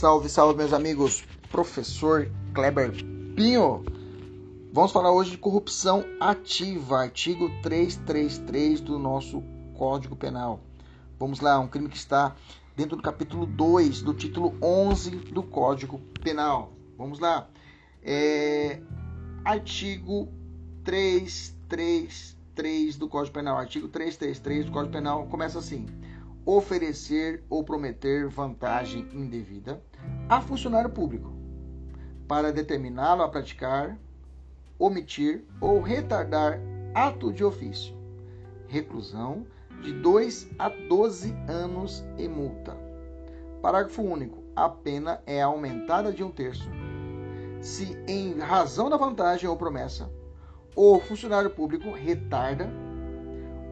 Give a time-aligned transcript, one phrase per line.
[0.00, 1.26] Salve, salve, meus amigos.
[1.50, 2.90] Professor Kleber
[3.36, 3.84] Pinho.
[4.72, 9.42] Vamos falar hoje de corrupção ativa, artigo 333 do nosso
[9.74, 10.60] Código Penal.
[11.18, 12.34] Vamos lá, um crime que está
[12.74, 16.72] dentro do capítulo 2, do título 11 do Código Penal.
[16.96, 17.46] Vamos lá.
[18.02, 18.80] É,
[19.44, 20.32] artigo
[20.82, 23.58] 333 do Código Penal.
[23.58, 25.84] Artigo 333 do Código Penal começa assim:
[26.46, 29.89] oferecer ou prometer vantagem indevida
[30.28, 31.32] a funcionário público
[32.28, 33.98] para determiná-lo a praticar,
[34.78, 36.60] omitir ou retardar
[36.94, 37.94] ato de ofício.
[38.68, 39.46] Reclusão
[39.82, 42.76] de 2 a 12 anos e multa.
[43.60, 44.40] Parágrafo único.
[44.54, 46.68] A pena é aumentada de um terço
[47.60, 50.10] se, em razão da vantagem ou promessa,
[50.74, 52.70] o funcionário público retarda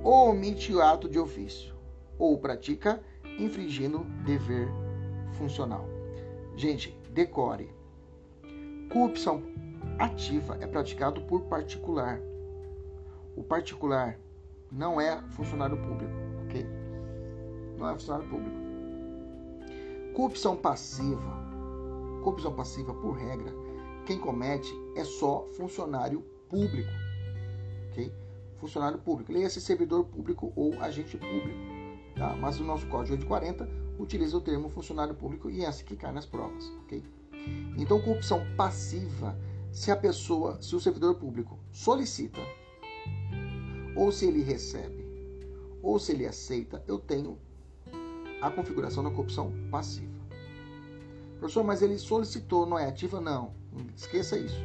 [0.03, 1.75] ou omite o ato de ofício
[2.19, 3.01] ou pratica
[3.39, 4.69] infringindo dever
[5.33, 5.98] funcional.
[6.59, 7.71] Gente, decore.
[8.93, 9.45] Corrupção
[9.97, 12.21] ativa é praticado por particular.
[13.37, 14.19] O particular
[14.73, 16.13] não é funcionário público,
[16.45, 16.67] ok?
[17.79, 18.57] Não é funcionário público.
[20.17, 21.39] Corrupção passiva.
[22.25, 23.55] Corrupção passiva, por regra,
[24.05, 26.91] quem comete é só funcionário público,
[27.93, 28.13] ok?
[28.57, 29.31] Funcionário público.
[29.31, 31.61] Leia-se servidor público ou agente público.
[32.17, 32.35] Tá?
[32.35, 36.13] Mas o nosso código de 40 utiliza o termo funcionário público e assim que cai
[36.13, 36.65] nas provas.
[36.85, 37.03] ok?
[37.77, 39.39] Então, corrupção passiva,
[39.73, 42.41] se a pessoa, se o servidor público solicita,
[43.97, 45.07] ou se ele recebe,
[45.83, 47.39] ou se ele aceita, eu tenho
[48.41, 50.19] a configuração da corrupção passiva.
[51.39, 53.21] Professor, mas ele solicitou, não é ativa?
[53.21, 53.53] Não,
[53.97, 54.61] esqueça isso.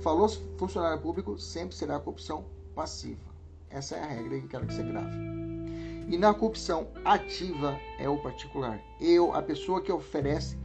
[0.00, 3.34] Falou funcionário público, sempre será corrupção passiva.
[3.70, 5.33] Essa é a regra que quero que você grave.
[6.08, 8.80] E na corrupção ativa é o particular.
[9.00, 10.58] Eu, a pessoa que oferece,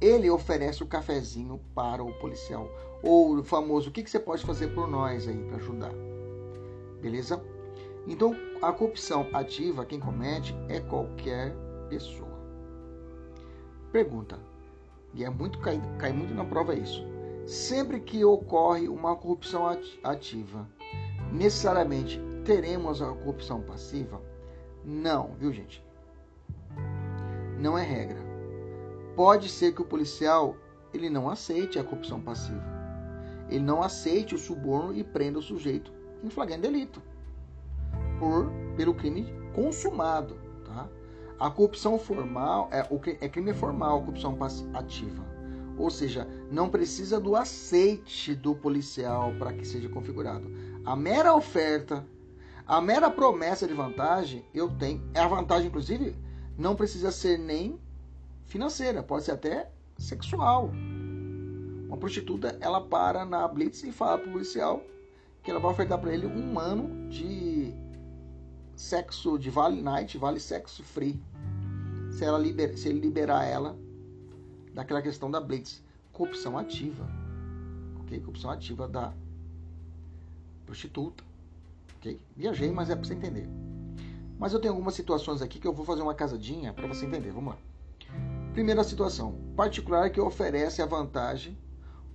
[0.00, 2.68] ele oferece o cafezinho para o policial.
[3.02, 5.92] Ou o famoso, o que, que você pode fazer por nós aí para ajudar?
[7.00, 7.42] Beleza?
[8.06, 11.54] Então, a corrupção ativa, quem comete, é qualquer
[11.88, 12.38] pessoa.
[13.92, 14.38] Pergunta,
[15.14, 17.04] e é muito cai, cai muito na prova isso.
[17.46, 19.66] Sempre que ocorre uma corrupção
[20.04, 20.68] ativa,
[21.32, 24.29] necessariamente teremos a corrupção passiva?
[24.84, 25.84] Não, viu, gente?
[27.58, 28.18] Não é regra.
[29.14, 30.56] Pode ser que o policial
[30.92, 32.64] ele não aceite a corrupção passiva.
[33.48, 35.92] Ele não aceite o suborno e prenda o sujeito
[36.22, 37.02] em flagrante delito
[38.18, 40.88] por pelo crime consumado, tá?
[41.38, 42.86] A corrupção formal é,
[43.24, 44.36] é crime formal, a corrupção
[44.74, 45.24] ativa.
[45.78, 50.50] Ou seja, não precisa do aceite do policial para que seja configurado.
[50.84, 52.06] A mera oferta
[52.70, 55.02] a mera promessa de vantagem eu tenho.
[55.12, 56.14] A vantagem, inclusive,
[56.56, 57.80] não precisa ser nem
[58.44, 60.70] financeira, pode ser até sexual.
[61.88, 64.84] Uma prostituta, ela para na blitz e fala pro policial
[65.42, 67.74] que ela vai ofertar para ele um ano de
[68.76, 71.20] sexo, de vale night, vale sexo free.
[72.12, 73.76] Se, ela liber, se ele liberar ela
[74.72, 75.82] daquela questão da blitz.
[76.12, 77.04] Corrupção ativa.
[77.98, 78.20] Ok?
[78.20, 79.12] Corrupção ativa da
[80.64, 81.29] prostituta.
[82.00, 82.18] Ok?
[82.34, 83.46] Viajei, mas é para você entender.
[84.38, 87.30] Mas eu tenho algumas situações aqui que eu vou fazer uma casadinha para você entender.
[87.30, 87.58] Vamos lá.
[88.54, 91.58] Primeira situação: particular que oferece a vantagem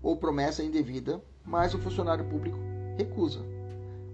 [0.02, 2.58] ou promessa indevida, mas o funcionário público
[2.98, 3.46] recusa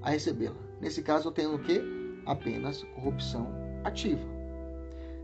[0.02, 0.58] a recebê-la.
[0.82, 1.82] Nesse caso, eu tenho o que?
[2.26, 3.48] Apenas corrupção
[3.86, 4.22] ativa.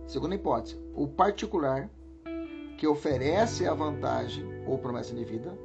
[0.07, 1.89] Segunda hipótese: o particular
[2.77, 5.57] que oferece a vantagem ou promessa indevida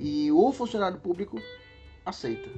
[0.00, 1.36] e o funcionário público
[2.06, 2.48] aceita.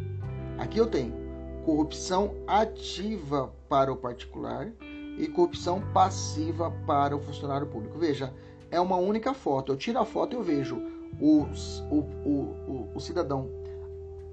[0.57, 1.24] Aqui eu tenho
[1.65, 4.71] corrupção ativa para o particular
[5.19, 7.99] e corrupção passiva para o funcionário público.
[7.99, 8.33] Veja,
[8.71, 9.73] é uma única foto.
[9.73, 10.77] Eu tiro a foto e eu vejo
[11.21, 11.47] o,
[11.91, 11.99] o,
[12.29, 13.49] o, o, cidadão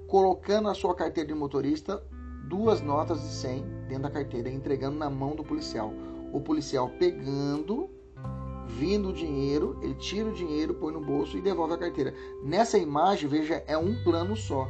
[0.08, 2.02] colocando a sua carteira de motorista
[2.48, 5.92] duas notas de 100 dentro da carteira entregando na mão do policial.
[6.32, 7.88] O policial pegando,
[8.66, 12.12] vindo o dinheiro, ele tira o dinheiro, põe no bolso e devolve a carteira.
[12.42, 14.68] Nessa imagem, veja, é um plano só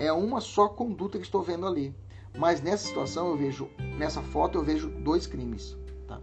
[0.00, 1.94] é uma só conduta que estou vendo ali.
[2.36, 3.68] Mas nessa situação eu vejo,
[3.98, 5.76] nessa foto eu vejo dois crimes.
[6.08, 6.20] Tá?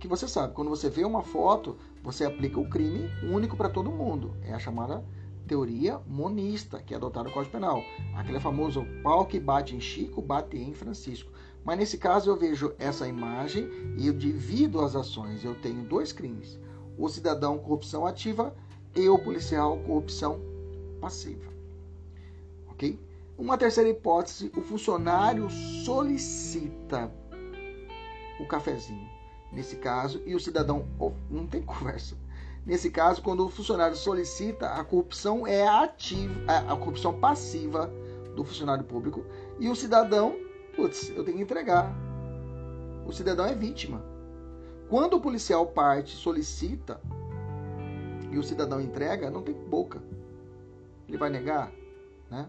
[0.00, 3.90] Que você sabe, quando você vê uma foto, você aplica o crime único para todo
[3.90, 4.34] mundo.
[4.42, 5.04] É a chamada
[5.46, 7.82] teoria monista, que é adotada no Código Penal.
[8.16, 11.30] Aquele famoso pau que bate em Chico, bate em Francisco.
[11.64, 15.44] Mas nesse caso eu vejo essa imagem e eu divido as ações.
[15.44, 16.58] Eu tenho dois crimes:
[16.98, 18.52] o cidadão corrupção ativa
[18.96, 20.40] e o policial corrupção
[21.00, 21.48] passiva.
[22.70, 22.98] Ok?
[23.40, 27.10] Uma terceira hipótese, o funcionário solicita
[28.38, 29.08] o cafezinho,
[29.50, 30.86] nesse caso, e o cidadão
[31.30, 32.18] não tem conversa.
[32.66, 37.90] Nesse caso, quando o funcionário solicita, a corrupção é ativa, a corrupção passiva
[38.36, 39.24] do funcionário público
[39.58, 40.36] e o cidadão,
[40.76, 41.90] putz, eu tenho que entregar.
[43.06, 44.04] O cidadão é vítima.
[44.90, 47.00] Quando o policial parte, solicita
[48.30, 50.02] e o cidadão entrega, não tem boca.
[51.08, 51.72] Ele vai negar,
[52.30, 52.46] né?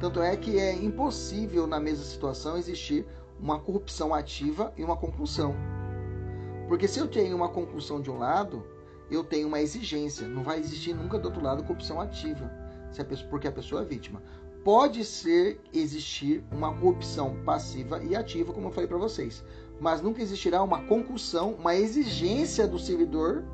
[0.00, 3.06] Tanto é que é impossível na mesma situação existir
[3.40, 5.54] uma corrupção ativa e uma concussão.
[6.68, 8.64] Porque se eu tenho uma concussão de um lado,
[9.10, 10.28] eu tenho uma exigência.
[10.28, 12.50] Não vai existir nunca do outro lado corrupção ativa,
[12.96, 14.22] a pessoa, porque a pessoa é vítima.
[14.64, 19.42] Pode ser existir uma corrupção passiva e ativa, como eu falei para vocês,
[19.80, 23.44] mas nunca existirá uma concussão, uma exigência do servidor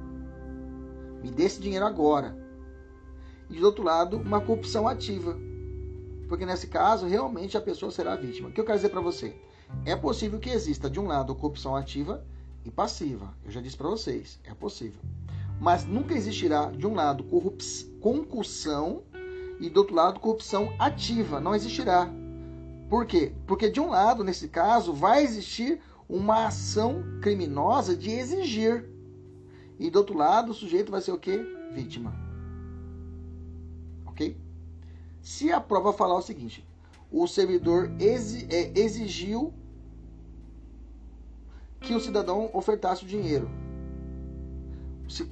[1.23, 2.37] me dê esse dinheiro agora.
[3.49, 5.39] E do outro lado, uma corrupção ativa.
[6.29, 8.49] Porque nesse caso, realmente a pessoa será vítima.
[8.49, 9.37] O que eu quero dizer para você?
[9.85, 12.25] É possível que exista, de um lado, corrupção ativa
[12.65, 13.35] e passiva.
[13.45, 15.01] Eu já disse para vocês, é possível.
[15.61, 17.25] Mas nunca existirá, de um lado,
[18.01, 19.03] concussão
[19.61, 21.41] e do outro lado, corrupção ativa.
[21.41, 22.11] Não existirá.
[22.89, 23.33] Por quê?
[23.47, 28.89] Porque de um lado, nesse caso, vai existir uma ação criminosa de exigir.
[29.79, 31.41] E do outro lado, o sujeito vai ser o quê?
[31.73, 32.15] Vítima.
[34.07, 34.37] Ok?
[35.25, 36.63] Se a prova falar o seguinte:
[37.11, 39.55] o servidor é, exigiu
[41.81, 43.51] que o cidadão ofertasse o dinheiro.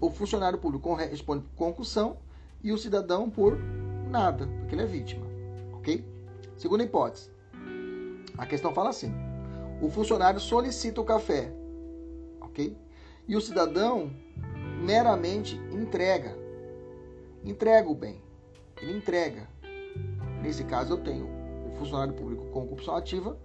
[0.01, 2.17] O funcionário público responde por concussão
[2.63, 3.59] e o cidadão por
[4.09, 5.27] nada, porque ele é vítima.
[5.75, 6.03] Ok?
[6.57, 7.31] Segunda hipótese.
[8.39, 9.13] A questão fala assim:
[9.83, 11.53] o funcionário solicita o café.
[12.41, 12.75] Ok?
[13.29, 14.11] E o cidadão
[14.83, 16.35] meramente entrega.
[17.45, 18.19] Entrega o bem.
[18.81, 19.52] Ele entrega.
[20.43, 21.27] Nesse caso, eu tenho
[21.67, 23.39] o funcionário público com corrupção ativa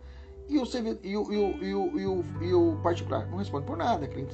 [0.50, 0.64] e o,
[1.04, 4.06] e o, e o, e o, e o, particular não responde por nada.
[4.06, 4.28] Ele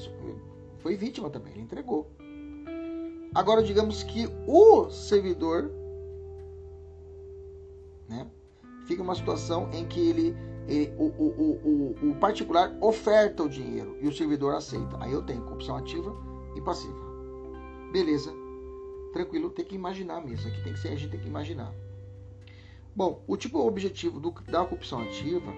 [0.80, 2.10] foi vítima também, ele entregou.
[3.34, 5.72] Agora, digamos que o servidor
[8.08, 8.28] né,
[8.86, 10.38] fica uma situação em que ele,
[10.68, 14.98] ele o, o, o, o particular oferta o dinheiro e o servidor aceita.
[15.00, 16.16] Aí eu tenho corrupção ativa
[16.56, 17.02] e passiva.
[17.92, 18.32] Beleza.
[19.14, 20.48] Tranquilo, tem que imaginar mesmo.
[20.50, 21.74] Aqui tem que ser, a gente tem que imaginar.
[22.96, 25.52] Bom, o tipo objetivo do, da corrupção ativa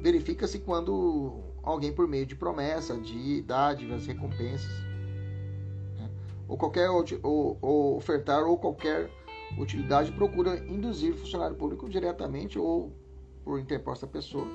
[0.00, 4.72] verifica-se quando alguém, por meio de promessa, de dádivas, recompensas,
[5.96, 6.10] né,
[6.48, 9.08] ou qualquer ou, ou ofertar ou qualquer
[9.56, 12.92] utilidade, procura induzir o funcionário público diretamente ou
[13.44, 14.46] por interposta pessoa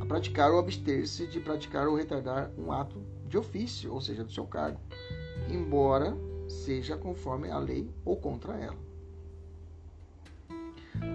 [0.00, 4.30] a praticar ou abster-se de praticar ou retardar um ato de ofício, ou seja, do
[4.30, 4.78] seu cargo,
[5.50, 6.16] embora
[6.48, 8.85] seja conforme a lei ou contra ela.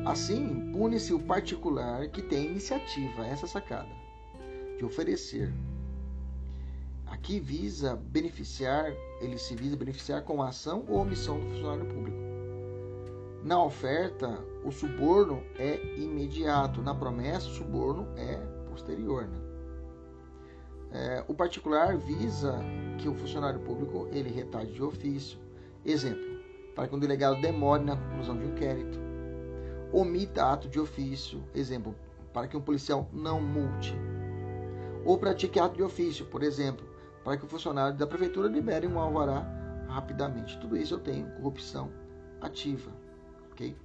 [0.06, 3.90] Assim, pune-se o particular que tem iniciativa, essa sacada,
[4.78, 5.54] de oferecer.
[7.06, 12.18] Aqui visa beneficiar, ele se visa beneficiar com a ação ou omissão do funcionário público.
[13.44, 18.38] Na oferta, o suborno é imediato, na promessa, o suborno é
[18.70, 19.28] posterior.
[19.28, 19.38] Né?
[20.94, 22.60] É, o particular visa
[22.98, 25.40] que o funcionário público ele retarde de ofício.
[25.86, 26.40] Exemplo,
[26.76, 29.11] para que um delegado demore na conclusão de um inquérito
[29.92, 31.96] omita ato de ofício, exemplo,
[32.34, 33.94] para que um policial não multe,
[35.06, 36.86] ou pratique ato de ofício, por exemplo,
[37.24, 39.46] para que o funcionário da prefeitura libere um alvará
[39.88, 40.60] rapidamente.
[40.60, 41.92] Tudo isso eu tenho corrupção
[42.40, 42.92] ativa,
[43.52, 43.76] ok?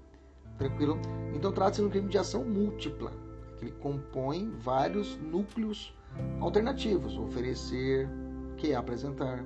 [0.58, 0.98] Tranquilo?
[1.34, 3.12] Então trata-se de um crime de ação múltipla,
[3.58, 5.94] que compõe vários núcleos
[6.40, 8.08] alternativos: oferecer,
[8.56, 9.44] que é apresentar,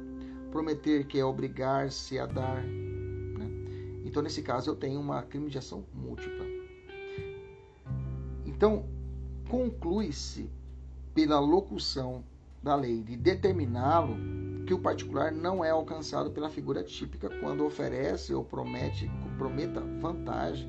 [0.50, 2.62] prometer, que é obrigar-se a dar.
[4.04, 6.44] Então, nesse caso, eu tenho uma crime de ação múltipla.
[8.46, 8.84] Então,
[9.48, 10.50] conclui-se
[11.14, 12.24] pela locução
[12.62, 14.16] da lei de determiná-lo
[14.66, 20.68] que o particular não é alcançado pela figura típica quando oferece ou promete, prometa vantagem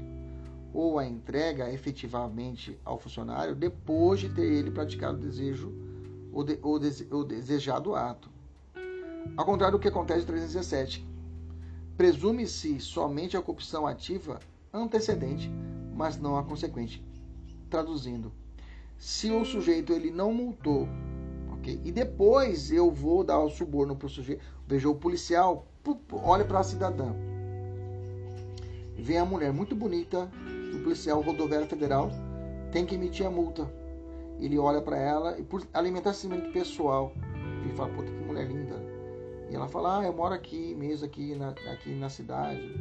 [0.73, 5.71] ou a entrega efetivamente ao funcionário depois de ter ele praticado o desejo
[6.31, 8.29] ou, de, ou, dese, ou desejado ato.
[9.35, 11.05] Ao contrário do que acontece em 317,
[11.97, 14.39] presume-se somente a corrupção ativa
[14.73, 15.51] antecedente,
[15.95, 17.03] mas não a consequente
[17.69, 18.31] traduzindo,
[18.97, 20.87] se o sujeito ele não multou,
[21.53, 21.79] ok?
[21.83, 25.65] E depois eu vou dar o suborno para o sujeito, veja o policial,
[26.11, 27.15] olha para a cidadã,
[28.95, 30.29] vem a mulher muito bonita,
[30.75, 32.11] o policial rodoviário federal
[32.71, 33.67] tem que emitir a multa.
[34.39, 37.11] Ele olha para ela e por alimentação pessoal,
[37.63, 38.70] ele fala, puta que mulher linda.
[39.51, 42.73] E ela fala, ah, eu moro aqui mesmo, aqui na, aqui na cidade.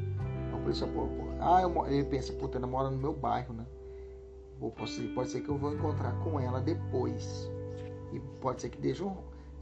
[0.55, 1.25] O policial, pô, pô.
[1.41, 3.67] Ah, eu, ele pensa, puta, ela mora no meu bairro, né?
[4.61, 7.51] Ou pode ser, pode ser que eu vou encontrar com ela depois.
[8.13, 9.13] E pode ser que seja,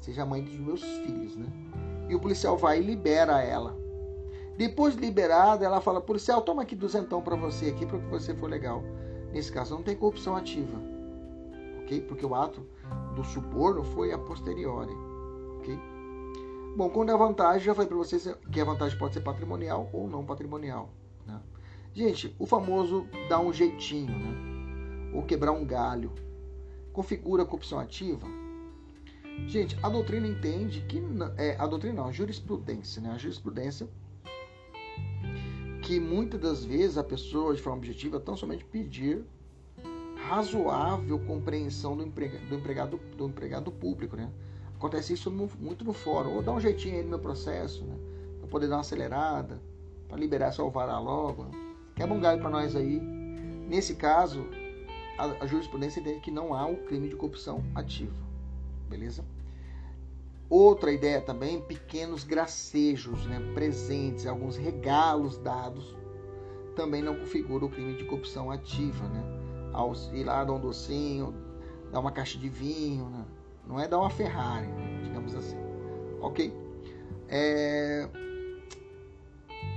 [0.00, 1.46] seja a mãe dos meus filhos, né?
[2.10, 3.74] E o policial vai e libera ela.
[4.58, 8.34] Depois de liberada, ela fala: policial, toma aqui duzentão para você aqui, para que você
[8.34, 8.82] for legal.
[9.32, 10.78] Nesse caso, não tem corrupção ativa,
[11.80, 12.02] ok?
[12.02, 12.66] Porque o ato
[13.14, 15.07] do suborno foi a posteriori?
[16.78, 20.06] Bom, quando é vantagem, já falei para vocês que a vantagem pode ser patrimonial ou
[20.06, 20.88] não patrimonial.
[21.26, 21.42] Né?
[21.92, 25.10] Gente, o famoso dar um jeitinho, né?
[25.12, 26.12] ou quebrar um galho,
[26.92, 28.28] configura a corrupção ativa?
[29.48, 31.02] Gente, a doutrina entende que
[31.36, 33.10] é, a doutrina não, a jurisprudência, né?
[33.10, 33.88] A jurisprudência
[35.82, 39.24] que muitas das vezes a pessoa, de forma objetiva, tão somente pedir
[40.28, 44.30] razoável compreensão do empregado, do empregado, do empregado público, né?
[44.78, 46.36] Acontece isso muito no fórum.
[46.36, 47.96] Ou dá um jeitinho aí no meu processo, né?
[48.38, 49.60] Para poder dar uma acelerada,
[50.08, 51.44] para liberar seu alvará logo.
[51.44, 51.50] Né?
[51.96, 53.00] Quebra um galho para nós aí.
[53.68, 54.46] Nesse caso,
[55.18, 58.14] a, a jurisprudência entende que não há o um crime de corrupção ativo.
[58.88, 59.24] Beleza?
[60.48, 65.94] Outra ideia também, pequenos gracejos, né, presentes, alguns regalos dados,
[66.76, 69.24] também não configura o crime de corrupção ativa, né?
[69.72, 71.34] Ao ir lá dar um docinho,
[71.90, 73.26] dar uma caixa de vinho, né?
[73.68, 74.68] Não é dar uma Ferrari,
[75.02, 75.58] digamos assim.
[76.20, 76.52] Ok?
[77.28, 78.08] É...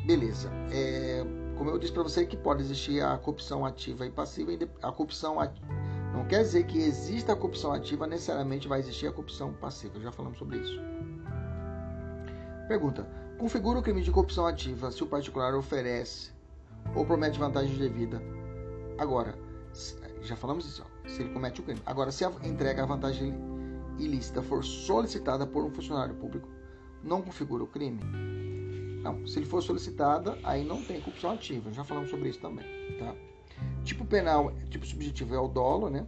[0.06, 0.50] Beleza.
[0.72, 1.24] É...
[1.58, 5.40] Como eu disse para você que pode existir a corrupção ativa e passiva, a corrupção
[5.40, 5.82] ativa
[6.14, 10.00] não quer dizer que exista a corrupção ativa, necessariamente vai existir a corrupção passiva.
[10.00, 10.80] Já falamos sobre isso.
[12.68, 13.08] Pergunta:
[13.38, 16.32] configura o crime de corrupção ativa se o particular oferece
[16.96, 18.22] ou promete vantagem devida?
[18.98, 19.38] Agora,
[20.22, 21.82] já falamos isso, se ele comete o crime.
[21.86, 23.34] Agora, se a entrega a vantagem
[23.98, 26.48] ilícita for solicitada por um funcionário público,
[27.04, 28.02] não configura o crime?
[29.02, 31.72] Não, se ele for solicitada, aí não tem corrupção ativa.
[31.74, 32.66] Já falamos sobre isso também,
[33.00, 33.16] tá?
[33.84, 36.06] Tipo penal, tipo subjetivo é o dolo, né?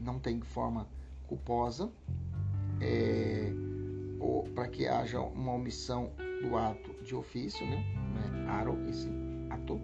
[0.00, 0.86] Não tem forma
[1.28, 1.90] culposa.
[2.80, 3.52] É,
[4.20, 6.10] ou para que haja uma omissão
[6.42, 7.84] do ato de ofício, né?
[8.46, 9.08] É aro, esse
[9.50, 9.80] ato.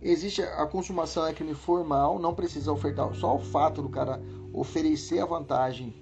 [0.00, 5.18] Existe a consumação é crime formal, não precisa ofertar só o fato do cara oferecer
[5.20, 5.94] a vantagem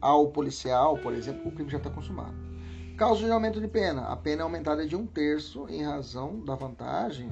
[0.00, 2.34] ao policial, por exemplo, o crime já está consumado.
[2.96, 6.54] Causa de aumento de pena, a pena é aumentada de um terço em razão da
[6.54, 7.28] vantagem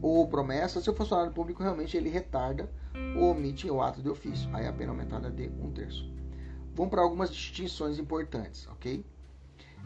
[0.00, 2.70] ou promessa, se o funcionário público realmente ele retarda
[3.16, 4.48] ou omite o ato de ofício.
[4.52, 6.08] Aí a pena aumentada de um terço.
[6.74, 9.04] Vamos para algumas distinções importantes, ok?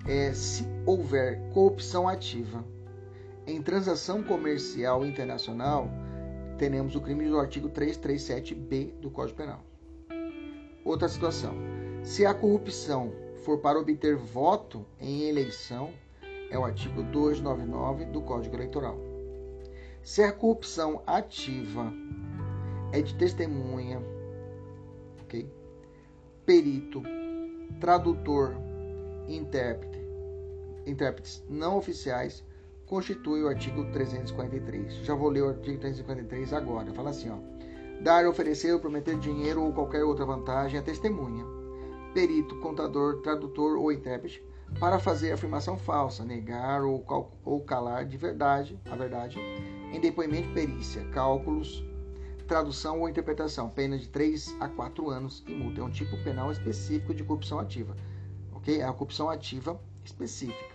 [0.07, 2.65] É, se houver corrupção ativa
[3.47, 5.89] em transação comercial internacional,
[6.59, 9.70] teremos o crime do artigo 337b do Código Penal.
[10.85, 11.55] Outra situação:
[12.03, 13.13] se a corrupção
[13.45, 15.91] for para obter voto em eleição,
[16.51, 18.99] é o artigo 299 do Código Eleitoral.
[20.03, 21.93] Se a corrupção ativa
[22.93, 24.03] é de testemunha,
[25.23, 25.49] ok?
[26.45, 27.03] Perito,
[27.79, 28.57] tradutor,
[29.29, 30.01] intérprete,
[30.87, 32.43] intérpretes não oficiais,
[32.87, 34.95] constitui o artigo 343.
[35.05, 36.93] Já vou ler o artigo 353 agora.
[36.93, 37.60] Fala assim, ó.
[38.03, 41.45] Dar, oferecer prometer dinheiro ou qualquer outra vantagem à testemunha,
[42.15, 44.43] perito, contador, tradutor ou intérprete
[44.79, 47.05] para fazer afirmação falsa, negar ou,
[47.45, 49.39] ou calar de verdade a verdade
[49.93, 51.85] em depoimento de perícia, cálculos,
[52.47, 55.81] tradução ou interpretação, pena de 3 a 4 anos e multa.
[55.81, 57.97] É um tipo penal específico de corrupção ativa.
[58.53, 58.81] Ok?
[58.81, 60.75] É a corrupção ativa específica.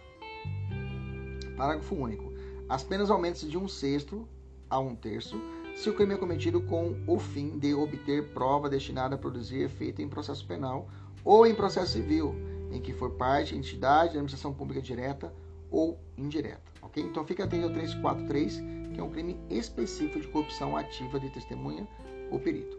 [1.57, 2.33] Parágrafo único.
[2.67, 4.27] As penas aumentam de um sexto
[4.69, 5.39] a um terço
[5.75, 10.01] se o crime é cometido com o fim de obter prova destinada a produzir efeito
[10.01, 10.87] em processo penal
[11.23, 12.33] ou em processo civil,
[12.71, 15.33] em que for parte, entidade, administração pública direta
[15.69, 16.71] ou indireta.
[16.81, 17.03] Ok?
[17.03, 18.63] Então fique atento ao 343,
[18.93, 21.85] que é um crime específico de corrupção ativa de testemunha
[22.31, 22.77] ou perito.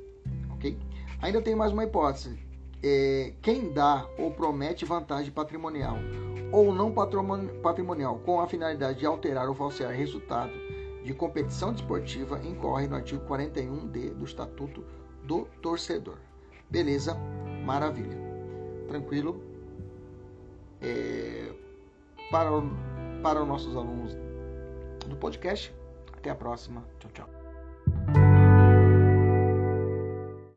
[0.55, 0.79] Ok?
[1.21, 2.39] Ainda tem mais uma hipótese.
[2.83, 5.97] É, quem dá ou promete vantagem patrimonial
[6.51, 6.93] ou não
[7.63, 10.66] patrimonial com a finalidade de alterar ou falsear resultado
[11.07, 14.85] de competição desportiva incorre no artigo 41D do Estatuto
[15.23, 16.19] do Torcedor.
[16.69, 17.15] Beleza?
[17.65, 18.19] Maravilha.
[18.89, 19.41] Tranquilo?
[20.83, 21.55] É,
[22.29, 22.51] para,
[23.23, 24.15] para os nossos alunos
[25.07, 25.73] do podcast.
[26.13, 26.85] Até a próxima.
[26.99, 27.36] Tchau, tchau.